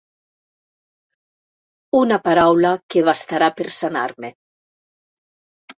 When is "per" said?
3.61-3.71